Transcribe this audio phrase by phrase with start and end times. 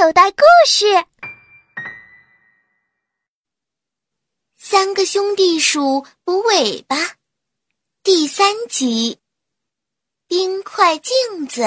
[0.00, 0.86] 口袋故事：
[4.56, 6.96] 三个兄弟鼠补尾巴，
[8.04, 9.18] 第三集。
[10.28, 11.62] 冰块镜子，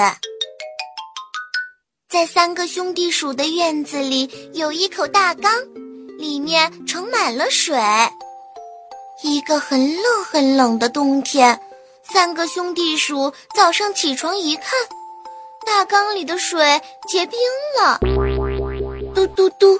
[2.08, 5.52] 在三个兄弟鼠的院子里有一口大缸，
[6.16, 7.78] 里面盛满了水。
[9.22, 11.60] 一个很冷很冷的冬天，
[12.02, 14.70] 三个兄弟鼠早上起床一看。
[15.64, 17.38] 大缸里的水结冰
[17.80, 17.98] 了，
[19.14, 19.78] 嘟嘟嘟，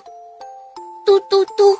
[1.04, 1.78] 嘟嘟嘟。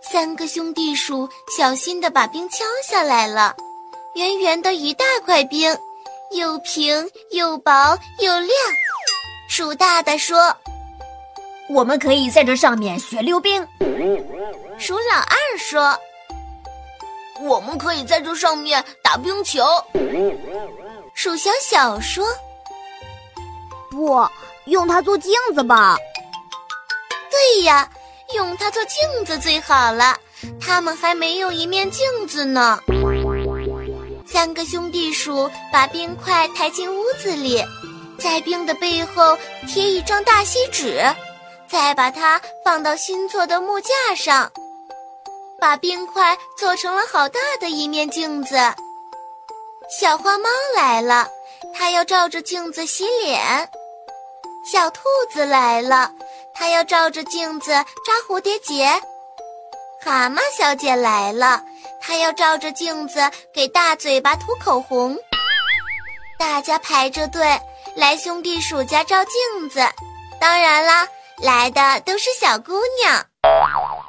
[0.00, 3.54] 三个兄弟鼠小心地把冰敲下来了，
[4.14, 5.76] 圆圆的一大块冰，
[6.32, 8.50] 又平又薄又亮。
[9.48, 10.56] 鼠大大说
[11.70, 13.66] ：“我们可以在这上面学溜冰。”
[14.78, 15.96] 鼠老二说
[17.42, 19.64] ：“我们可以在这上面打冰球。”
[21.14, 22.26] 鼠小小说。
[24.00, 24.26] 不
[24.64, 25.98] 用它做镜子吧？
[27.30, 27.86] 对呀，
[28.34, 30.16] 用它做镜子最好了。
[30.58, 32.80] 他们还没有一面镜子呢。
[34.26, 37.62] 三个兄弟鼠把冰块抬进屋子里，
[38.18, 39.36] 在冰的背后
[39.68, 41.02] 贴一张大锡纸，
[41.68, 44.50] 再把它放到新做的木架上，
[45.60, 48.56] 把冰块做成了好大的一面镜子。
[49.90, 51.28] 小花猫来了，
[51.74, 53.68] 它要照着镜子洗脸。
[54.64, 55.00] 小兔
[55.32, 56.10] 子来了，
[56.54, 58.86] 它要照着镜子扎蝴蝶结。
[60.02, 61.62] 蛤蟆小姐来了，
[62.00, 63.20] 它要照着镜子
[63.52, 65.16] 给大嘴巴涂口红。
[66.38, 67.58] 大家排着队
[67.94, 69.80] 来兄弟鼠家照镜子，
[70.40, 71.06] 当然啦，
[71.42, 72.72] 来的都是小姑
[73.02, 73.24] 娘。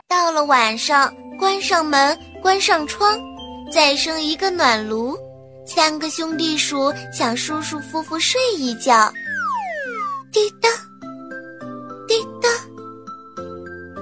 [0.07, 3.19] 到了晚上，关上门，关上窗，
[3.73, 5.17] 再生一个暖炉，
[5.65, 9.11] 三个兄弟鼠想舒舒服服睡一觉。
[10.31, 10.69] 滴答，
[12.07, 12.49] 滴答，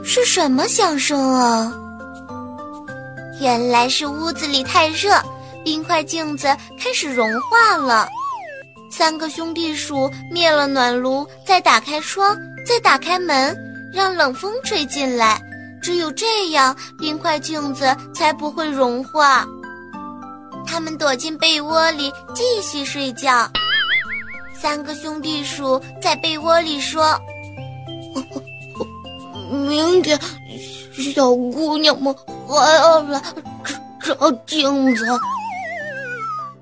[0.04, 1.74] 是什么响声啊？
[3.42, 5.20] 原来是屋子里太热，
[5.66, 6.46] 冰块镜子
[6.78, 8.08] 开始融化了。
[8.92, 13.58] 三个兄弟鼠灭了暖炉，再打开窗，再打开门，
[13.92, 15.42] 让冷风吹进来。
[15.82, 19.48] 只有这样，冰块镜子才不会融化。
[20.68, 23.50] 他们躲进被窝里继续睡觉。
[24.62, 27.18] 三个兄弟鼠在被窝里说
[29.68, 30.20] ：“明天
[31.14, 32.14] 小姑娘们
[32.46, 33.22] 还要来
[34.04, 35.06] 照镜子。”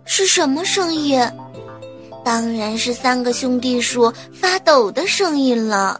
[0.06, 1.20] 是什么声音？
[2.24, 6.00] 当然是三个兄弟鼠发抖的声音了。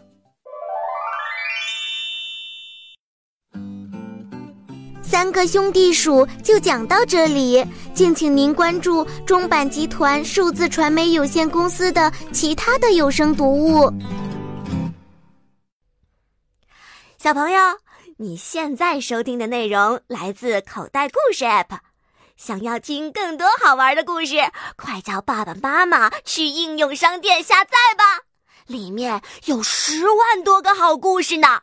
[5.18, 13.92] 三个兄弟鼠就讲到这里，敬请您关注中版集团数字传媒有限公司的其他的有声读物。
[17.18, 17.60] 小朋友，
[18.18, 21.78] 你现在收听的内容来自口袋故事 App，
[22.36, 24.36] 想要听更多好玩的故事，
[24.76, 28.04] 快叫爸爸妈妈去应用商店下载吧，
[28.68, 31.62] 里面有十万多个好故事呢。